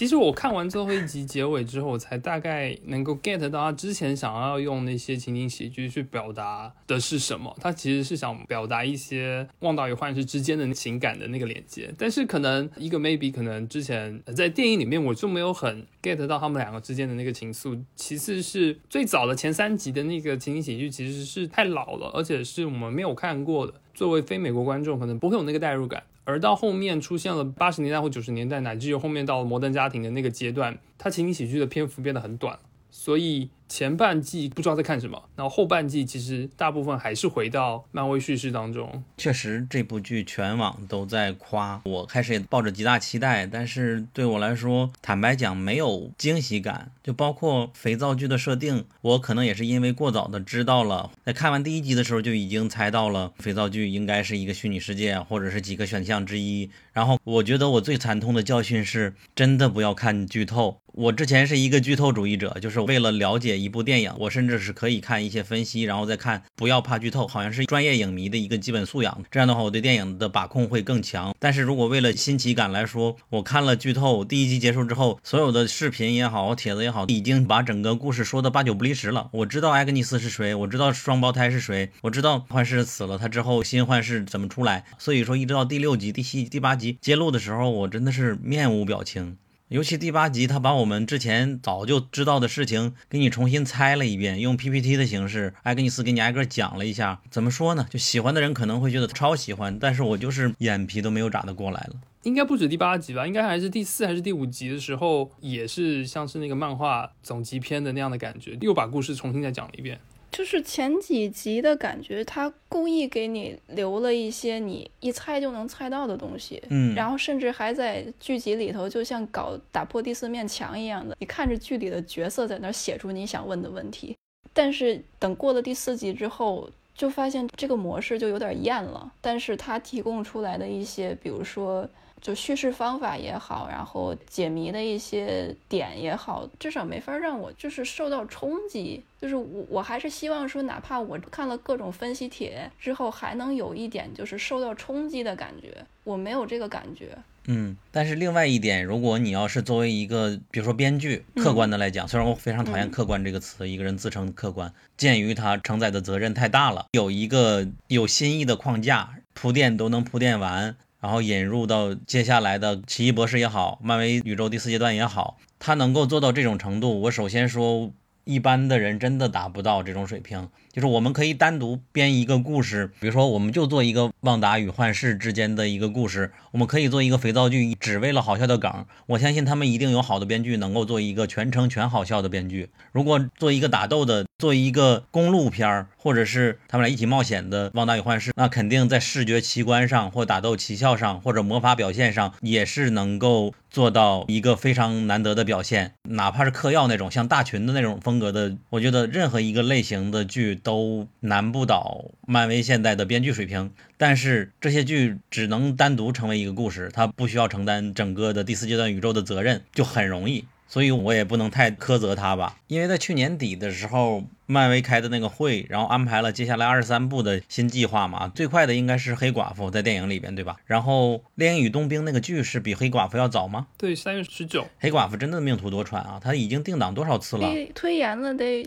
[0.01, 7.55] 其实我看完最后一集结尾之后，我才大概能够 get 到他之前想要用那些情景喜剧去表达的是什么。
[7.61, 17.79] 他其实是想表达一些旺达与幻视之间的情感的那个连接，但是可能一个 maybe 可能之前在电影里面我就没有很 get 到他们两个之间的那个情愫。
[17.95, 26.01] 其次是最早的前三集的那个情景喜剧其实是太老了，而且是我们没有看过的，作为非美国观众可能不会有那个代入感。
[26.23, 39.01] 而到后面出现了八十年代或九十年代，乃至于后面到了摩登家庭的那个阶段，他情景喜剧的篇幅变得很短，所以前半季不知道在看什么，然后后半季其实大部分还是回到漫威叙事当中。
[39.17, 46.91] 确实，这部剧全网都在夸，我开始也抱着极大期待，但是对我来说，坦白讲没有惊喜感。
[47.01, 56.69] 就包括肥皂剧的设定，我可能也是因为过早的知道了，在看完第一集的时候就已经猜到了肥皂剧应该是一个虚拟世界，或者是几个选项之一。
[56.91, 60.81] 然后我觉得我最惨痛的教训是，真的不要看剧透。
[60.93, 69.23] 我之前是一个剧透主义者，就是为了了解一部电影，我甚至是可以看一些分析，然后再看，不要怕剧透，好像是专业影迷的一个基本素养。
[69.29, 71.33] 这样的话，我对电影的把控会更强。
[71.39, 79.29] 但是如果为了新奇感来说，我看了剧透，第一集结束之后，所有的视频也好，帖子也好，已经把整个故事说的八九不离十了。
[79.31, 84.85] 我知道艾格尼斯是谁，我知道双胞胎是谁，我知道幻视死了，他之后新幻视怎么出来。
[84.97, 89.37] 所以说，一直到第六集、第七集、第八集揭露的时候，我真的是面无表情。
[89.71, 97.21] 尤其第八集，他把我们之前早就知道的事情给你重新猜了一遍，用 PPT 的形式，艾格尼斯给你挨个讲了一下。
[97.29, 97.87] 怎么说呢？
[97.89, 101.95] 就喜欢的人可能会觉得超喜欢，但是我就是眼皮都没有眨得过来了。
[102.23, 103.25] 应该不止第八集吧？
[103.25, 109.97] 应该还是第四还是第五集的时候，也是像是那个漫画总集篇的那样的感觉，又把故事重新再讲了一遍。
[110.31, 124.15] 就是前几集的感觉，他故意给你留了一些你一猜就能猜到的东西，嗯，然后甚至还在剧集里头，就像搞打破第四面墙一样的，你看着剧里的角色在那写出你想问的问题，
[124.53, 129.11] 但是等过了第四集之后，就发现这个模式就有点厌了。
[129.19, 131.89] 但是他提供出来的一些，比如说。
[132.21, 139.03] 就叙事方法也好，然后解谜的一些点也好，至少没法让我就是受到冲击。
[139.19, 145.85] 就是我我还是希望说，哪怕我看了各种分析帖之后，还能有一点就是受到冲击的感觉。
[146.03, 147.17] 我没有这个感觉。
[147.47, 160.75] 嗯，但是另外一点，如果你要是作为一个，比如说编剧，客观的来讲，虽然我非常讨厌“客观”这个词，一个人自称客观，鉴于他承载的责任太大了，有一个有新意的框架铺垫都能铺垫完。
[161.01, 167.91] 然后引入到接下来的奇异博士也好，漫威宇宙第四阶段也好，他能够做到这种程度，我首先说，
[168.23, 170.47] 一般的人真的达不到这种水平。
[170.71, 178.85] 就是我们可以单独编一个故事，比如说，我们就做一个旺达与幻视之间的一个故事，我们可以做一个肥皂剧，只为了好笑的梗。
[179.07, 182.69] 我相信他们一定有好的编剧能够做一个全程全好笑的编剧。
[182.93, 195.93] 如果做一个打斗的，做一个公路片儿，或者是他们俩一起冒险的旺达与幻视，那肯定在视觉奇观上，或打斗奇效上，或者魔法表现上，也是能够做到一个非常难得的表现。
[196.03, 200.51] 哪怕是嗑药那种像大群的那种风格的，我觉得任何一个类型的剧。
[200.63, 210.45] 都难不倒漫威现在的编剧水平，但是这些剧只能单独成为一个故事，它不需要承担整个的第四阶段宇宙的责任，就很容易。
[210.71, 220.55] 所以我也不能太苛责他吧，因为在去年底的时候，漫威开的那个会，然后安排了接下来二十三部的新计划嘛，最快的应该是黑寡妇在电影里边，对吧？
[220.65, 223.67] 然后《猎鹰与冬兵》那个剧是比黑寡妇要早吗？
[223.77, 224.65] 对，三月十九。
[224.79, 227.51] 黑寡妇真的命途多舛啊，他已经定档多少次了？
[227.75, 228.65] 推延了得。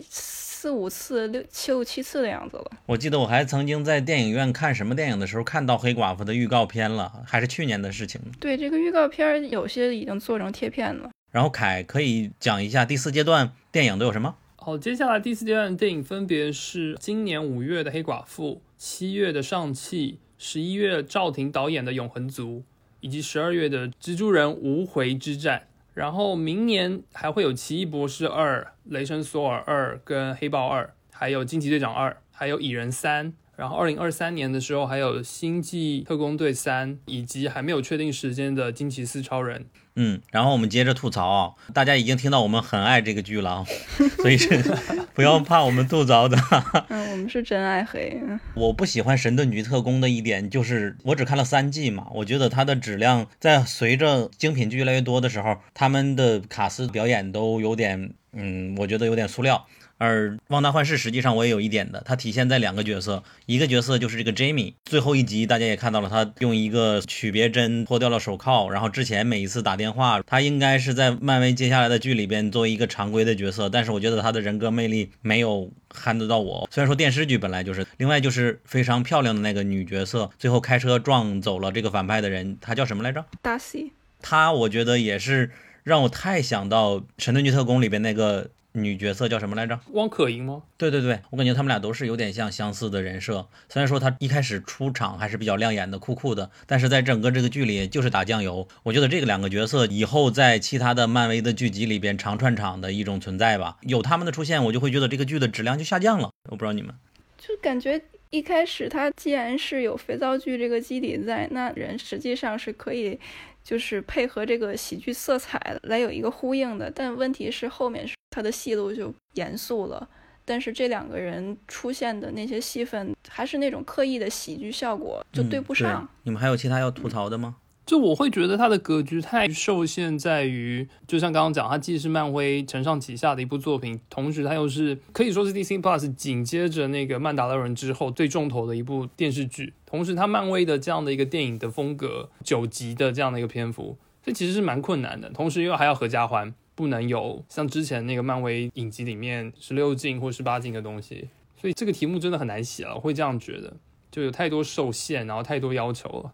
[0.57, 2.71] 四五次、六七六七次的样子了。
[2.87, 8.19] 我记得我还曾经在电影院看什么电影的时候看到黑寡妇的预告片了，还是去年的事情。
[8.39, 11.07] 对，这个预告片有些已经做成贴片了。
[11.35, 14.37] 然后凯可以讲一下第四阶段电影都有什么？
[14.55, 22.63] 好，接下来第四阶段电影分别是今年五月的黑寡妇、七月的上汽、十一月赵婷导演的永恒族，
[23.01, 25.63] 以及十二月的蜘蛛人无回之战。
[25.93, 33.27] 然后明年还会有《奇异博士二》《雷神索尔二》跟《黑豹二》，还有《惊奇队长二》，还有《蚁人三》。
[33.55, 39.61] 然后二零二三年的时候还有《星际特工队三》，以及还没有确定时间的《惊奇四超人》。
[39.97, 43.63] 嗯，然后我们接着吐槽啊，大家已经听到我们很爱这个剧了，
[44.19, 44.61] 所以是
[45.15, 46.37] 不要怕我们吐槽的。
[46.89, 48.21] 嗯，我们是真爱黑。
[48.55, 59.65] 我不喜欢《神盾局特工》的一点就是，我只看了三季嘛，我觉得它的质量在随着精品剧越来越多的时候，他们的卡斯表演都有点，嗯，我觉得有点塑料。
[59.97, 76.67] 而《旺达幻视》实际上我也有一点的，它体现在两个角色，一个角色就是这个 Jamie，最后一集大家也看到了，他用一个曲别针脱掉了手铐，然后之前每一次打电话，他应该是在漫威接下来的剧里边作为一个常规的角色，但是我觉得他的人格魅力没有撼得到我。
[76.71, 83.23] 虽然说电视剧本来就是，另外就是非常漂亮的那个女角色，最后开车撞走了这个反派的人，她叫什么来着？
[83.41, 83.91] 大 C，
[84.21, 85.51] 她我觉得也是
[85.83, 89.79] 让我太想到《神盾局特工》里边那个女角色叫什么来着？
[89.93, 90.61] 汪可盈吗？
[90.77, 93.47] 对对对，我感觉他们俩都是有点像相似的人设。
[93.69, 98.67] 虽然说他一开始出场还是比较亮眼的、酷酷的，但是在整个这个剧里就是打酱油。
[98.83, 103.77] 我觉得这个两个角色以后在其他的漫威的剧集里边常串场的一种存在吧。
[103.81, 106.29] 有他们的出现，我就会觉得这个剧的质量就下降了。
[106.49, 106.93] 我不知道你们。
[107.37, 108.01] 就感觉
[108.31, 113.19] 一开始他既然是有肥皂剧这个基底在，那人实际上是可以
[113.63, 116.91] 就是配合这个喜剧色彩来有一个呼应的。
[116.93, 120.05] 但问题是后面是他的戏路就严肃了，
[120.43, 126.03] 但是这两个人出现的那些戏份还是那种刻意的喜剧效果，就对不上。
[126.03, 127.55] 嗯你们还有其他要吐槽的吗？
[127.85, 139.73] 就我会觉得他的格局太受限在于，就像刚刚讲，他既是漫威承上启下的一部作品，同时他又是可以说是 DC Plus 紧接着那个《曼达洛人》之后最重头的一部电视剧。
[139.85, 145.29] 同时，他漫威的这样的一个电影的风格，九集的这样的一个篇幅，这其实是蛮困难的。
[145.29, 152.99] 同时，又还要合家欢，不能有像之前那个漫威影集里面十六禁或十八禁的东西，所以这个题目真的很难写了。
[152.99, 153.73] 会这样觉得，
[154.11, 156.33] 就有太多受限，然后太多要求了。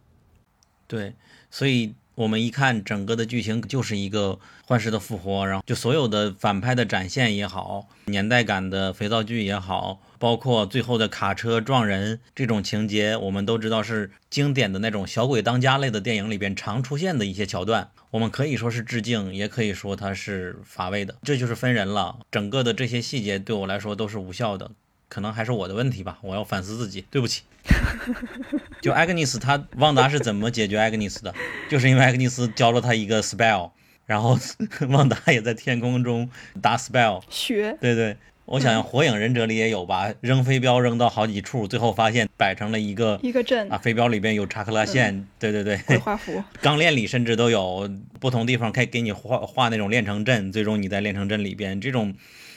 [0.87, 1.13] 对，
[1.49, 17.89] 所以我们一看整个的剧情就是一个幻视的复活，然后就所有的反派的展现也好，年代感的肥皂剧也好，包括最后的卡车撞人这种情节，我们都知道是经典的那种小鬼当家类的电影里边常出现的一些桥段。
[18.11, 22.19] 我们可以说是致敬，也可以说它是乏味的，这就是分人了。
[22.29, 24.69] 整个的这些细节对我来说都是无效的，
[25.09, 27.41] 可能还是我的问题吧，我要反思自己，对不起。
[28.79, 31.33] 就艾格尼斯，他旺达是怎么解决艾格尼斯的？
[31.67, 33.71] 就是因为艾格尼斯教了他一个 spell，
[34.05, 34.37] 然后
[34.89, 36.29] 旺达也在天空中
[36.61, 37.23] 打 spell。
[37.27, 45.25] 学对对，我想想，火影忍者里也有吧，扔飞镖扔到好几处，最后发现摆成了一个一个阵啊，飞镖里边有查克拉线。
[45.39, 47.89] 对对对，鬼画符， 钢炼里甚至都有
[48.19, 52.13] 不同地方可以给你画画那种炼成阵，最终你在炼成阵里边，这种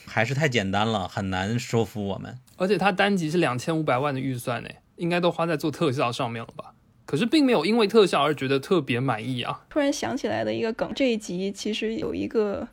[0.07, 2.37] 还是太简单了，很难说服我们。
[2.57, 6.73] 而且它单集是两千五百万的预算呢，应该都花在做特效上面了吧？
[7.07, 9.65] 可是并没有因为特效而觉得特别满意啊。
[9.69, 12.67] 突然想起来的一个梗，这一集其实有一个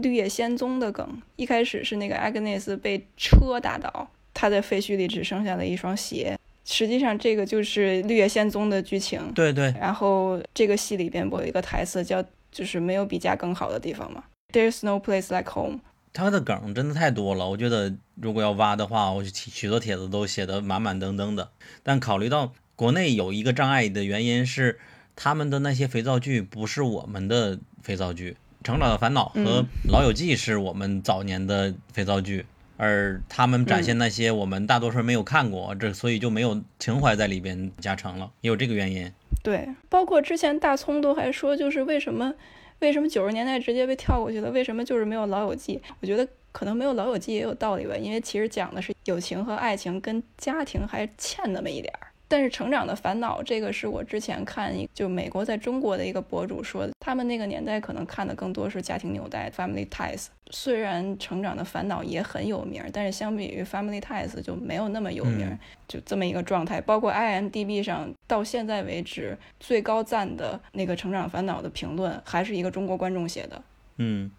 [0.00, 1.22] 绿野仙踪的梗。
[1.36, 6.36] 一开始是那个 Agnes 被车打倒，她在废墟里只剩下了一双鞋。
[6.64, 9.20] 实际上，这个就是绿野仙踪的剧情。
[9.34, 12.22] 对对，然后这个戏里边不有一个台词叫
[12.52, 14.22] “就是没有比家更好的地方吗
[14.52, 15.80] ？”There's no place like home。
[16.12, 21.50] 他的梗真的太多了，我觉得如果要挖的话，我许许多帖子都写的满满登登的。
[21.82, 24.78] 但考虑到国内有一个障碍的原因是，
[25.16, 28.32] 他们的那些肥皂剧不是我们的肥皂剧，
[28.62, 32.44] 《成长的烦恼》和《老友记》是我们早年的肥皂剧，
[32.76, 39.10] 而他们展现那些我们大多数人没有看过，这所以就没有情怀在里边加成了，也有这个原因。
[39.42, 42.34] 对，包括之前大葱都还说，就是为什么
[42.80, 44.50] 为什么九十年代直接被跳过去了？
[44.50, 45.76] 为什么就是没有《老友记》？
[46.00, 52.09] 我觉得可能没有《老友记》也有道理吧，因为其实讲的是友情和爱情跟家庭还欠那么一点儿。
[52.30, 60.26] 但是《成长的烦恼》这个是我之前看一就美国在中国的一个博主说的，他们那个年代可能看的更多是家庭纽带 （family ties）。
[60.52, 65.58] 虽然《成长的烦恼》也很有名，但是相比于 family ties 就没有那么有名，嗯
[65.88, 66.80] 就这么一个状态。
[66.80, 73.60] 包括 IMDB 上到现在为止最高赞的那个《成长烦恼》的评论，还是一个中国观众写的。
[73.96, 74.30] 嗯，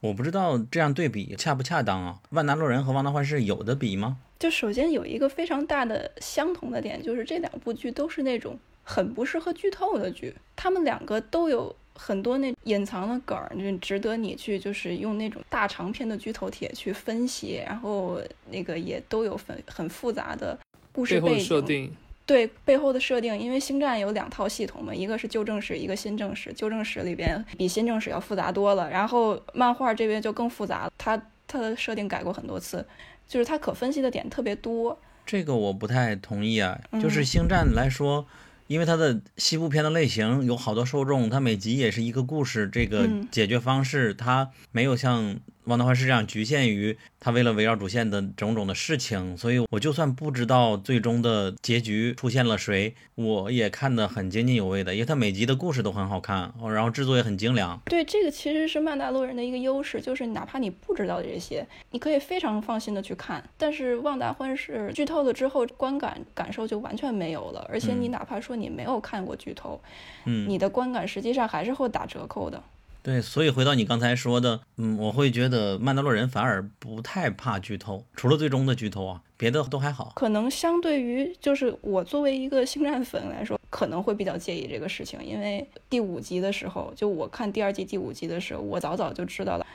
[0.00, 2.18] 我不知道这样对比恰不恰当啊？
[2.30, 4.16] 万达洛人和万达幻视有的比吗？
[4.38, 20.56] 就首先有一个非常大的相同的点，就是这两部剧都是那种很不适合剧透的剧，他们两个都有很多那隐藏的梗儿，就值得你去就是用那种大长篇的剧透帖去分析，然后那个也都有很很复杂的
[20.92, 21.20] 故事。
[21.40, 21.92] 设定，
[22.28, 26.52] 对背后的设定，因为星战有两套系统嘛，一个是旧正史，一个新正史。
[26.52, 32.86] 旧正史里边比新正史要复杂多了，然后漫画这边就更复杂了，它它的设定改过很多次，
[33.26, 34.98] 就是它可分析的点特别多。
[35.24, 36.78] 这个我不太同意啊。
[36.92, 38.26] 嗯就是星战来说，
[38.66, 45.38] 因为它的西部片的类型有好多受众，它每集也是一个故事，这个嗯解决方式它没有像
[45.68, 57.78] 旺达幻视这样局限于他为了围绕主线的种种的事情，所以我就算不知道最终的结局出现了谁，我也看得很津津有味的，因为他每集的故事都很好看，然后制作也很精良。
[57.84, 63.44] 对，这个其实是曼达洛人的一个优势，就是哪怕你不知道这些，你可以非常放心的去看。
[63.58, 69.78] 但是旺达幻视剧透了之后，观感感受就完全没有了，而且你哪怕说你没有看过剧透，
[70.24, 72.62] 嗯，你的观感实际上还是会打折扣的。
[73.02, 80.12] 对，所以回到你刚才说的，嗯，我会觉得曼达洛人反而不太怕剧透，除了最终的剧透啊，别的都还好。
[80.14, 89.66] 可能相对于就是我作为一个星战粉来说，可能会比较介意这个事情，因为第五集的时候，就我看第二季第五集的时候，我早早就知道了，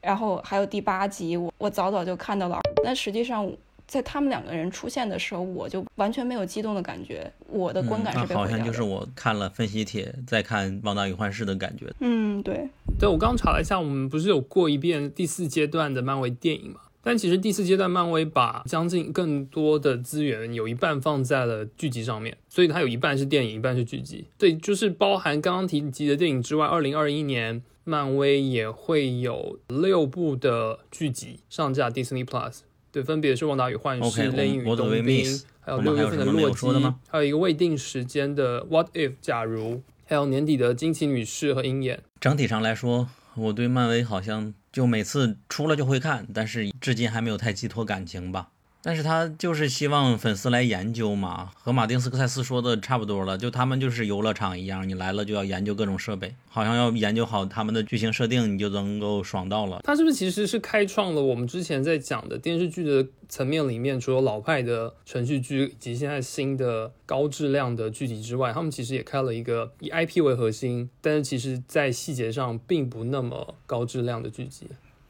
[0.00, 3.48] 然后还有第八集，我我早早就看到了，但实际上。
[3.86, 11.92] 在他们两个人出现的时候，我就完全没有激动的感觉，我的观感是被好像就是我看了分析帖再看《旺达与幻视》的感觉。
[12.00, 12.68] 嗯，对，
[12.98, 16.80] 对我刚查了一下，我们不是有过一遍第四阶段的漫威电影嘛？
[17.06, 24.26] 但其实第四阶段漫威把将近更多的资源有一半放在了剧集上面，所以它有一半是电影，一半是剧集。
[24.38, 32.60] 对，就是包含刚刚提及的电影之外，二零二一年漫威也会有六部的剧集上架 Disney Plus。
[32.94, 35.24] 对，分别是《旺达与幻视》、《雷影与冬兵》，
[35.60, 36.64] 还有六月份的《洛基》，
[37.08, 41.96] 还有一个未定时间的《What If》，假如，还有年底的《惊奇女士》和《鹰眼》。
[42.20, 48.50] 整体上来说，我对漫威好像就每次出了就会看，但是至今还没有太寄托感情吧。
[48.86, 59.80] 但是他就是希望粉丝来研究嘛，和马丁斯科塞斯说的差不多了，就他们就是游乐场一样，你来了就要研究各种设备，好像要研究好他们的剧情设定，你就能够爽到了。
[59.82, 74.66] 他是不是其实是开创了我们之前在讲的电视剧的层面里面，除了老派的程序剧以及现在新的高质量的剧集之外，他们其实也开了一个以 IP 为核心，但是其实在细节上并不那么高质量的剧集。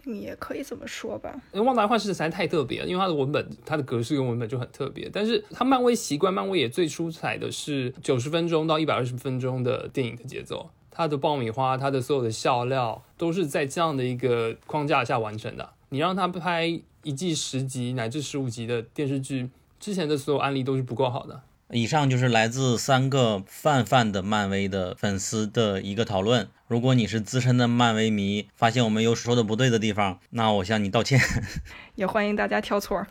[0.07, 5.09] 你也可以这么说吧，因为《旺达幻视》实在太特别了，因为它的文本、它的格式跟文本就很特别。
[5.13, 15.71] 但是它漫威习惯，漫威也最出彩的是九十分钟到一百二十分钟的电影的节奏，它的爆米花、它的所有的笑料都是在这样的一个框架下完成的。
[15.89, 19.49] 你让他拍一季十集乃至十五集的电视剧，
[19.79, 21.43] 之前的所有案例都是不够好的。
[21.75, 26.49] 以上就是来自三个泛泛的漫威的粉丝的一个讨论。
[26.69, 31.21] 如果你是资深的漫威迷，发现我们有说的不对的地方，那我向你道歉。
[31.97, 33.05] 也欢迎大家挑错。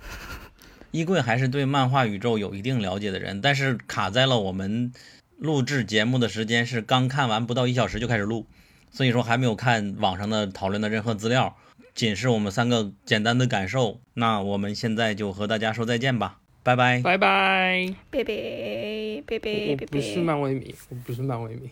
[0.92, 4.94] 衣柜还是对漫画宇宙有一定了解的人，但是卡在了我们
[5.38, 8.48] 录制节目的时间是刚看完不到一小时就开始录，
[8.90, 11.58] 所以说还没有看网上的讨论的任何资料，
[11.94, 14.00] 仅是我们三个简单的感受。
[14.14, 16.38] 那我们现在就和大家说再见吧。
[16.66, 21.70] 拜拜拜拜，拜拜拜拜拜不是漫威迷，我不是漫威迷。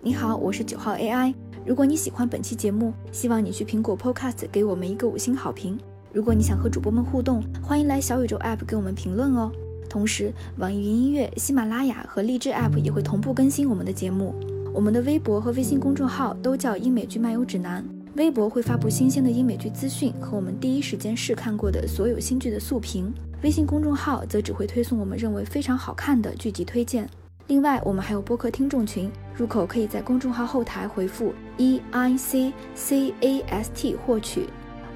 [0.00, 1.32] 你好，我是九号 AI。
[1.64, 5.78] 如果你喜欢本期节目，希望你去苹果 Podcast 给我们一个五星好评。
[6.12, 9.52] 如果你想和主播们互动，欢迎来小宇宙 App 给我们评论哦。
[9.88, 14.34] 同时，网易云音乐、喜马拉雅和荔枝 App 也会同步更新我们的节目。
[14.74, 17.84] 我们的微博和微信公众号都叫英美剧漫游指南。
[18.16, 23.10] 微博会发布新鲜的英美剧资讯和我们第一时间试看过的所有新剧的速评，
[23.42, 27.08] 微信公众号则只会推送我们认为非常好看的剧集推荐。
[27.46, 34.46] 另外，我们还有播客听众群，入口可以在公众号后台回复 e i c c a s t 获取。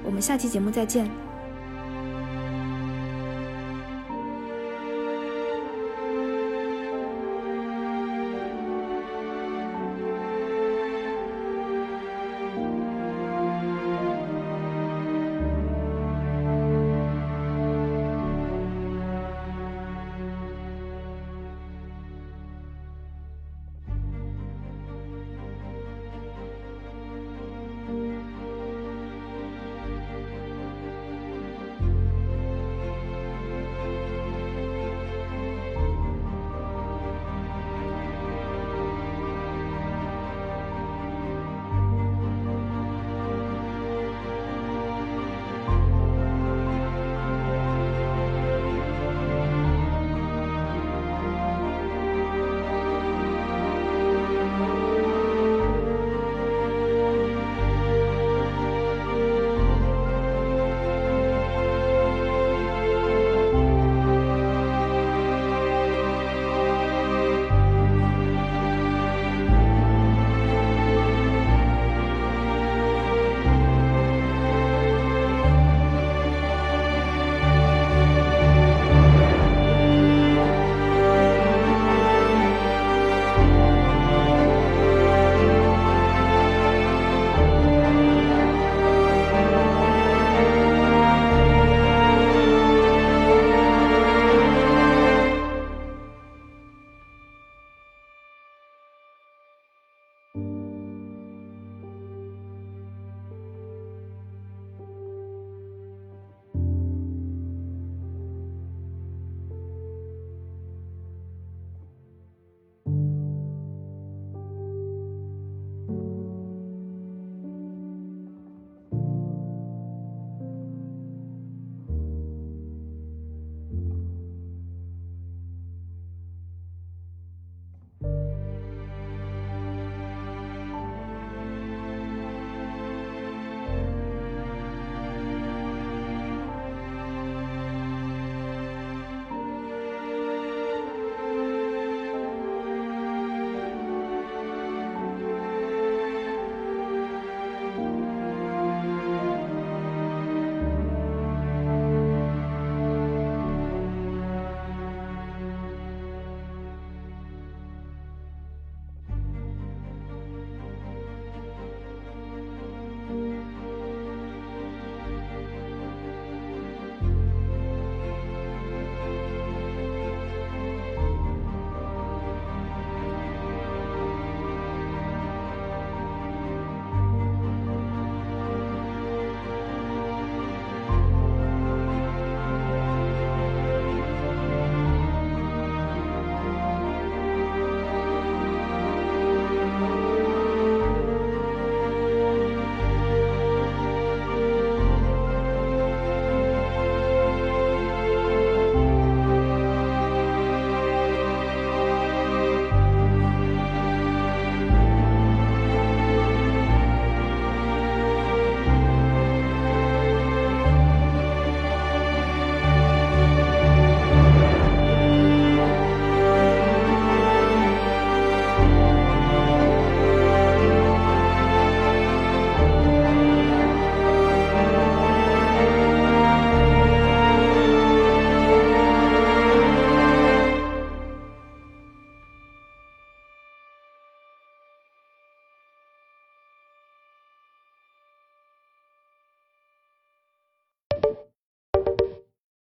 [0.05, 1.26] 我们下期节目再见。